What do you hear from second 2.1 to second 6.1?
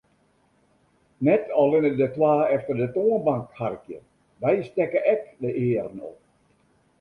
twa efter de toanbank harkje, wy stekke ek de earen